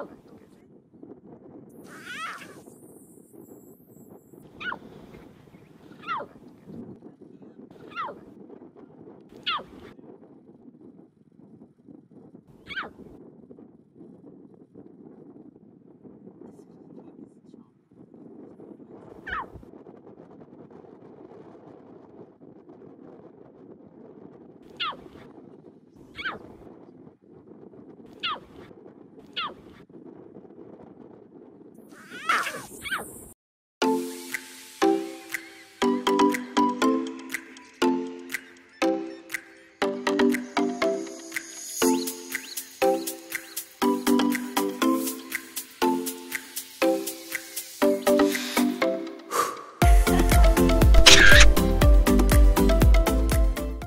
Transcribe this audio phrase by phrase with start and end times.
[0.00, 0.29] out.